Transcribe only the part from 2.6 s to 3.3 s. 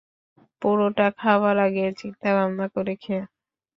করে খেয়ো।